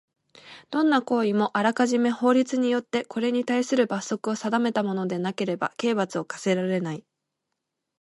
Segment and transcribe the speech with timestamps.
[0.71, 7.05] どんな行為もあらかじめ法律によってこれにたいする罰則を定めたものでなければ刑罰を科せられない。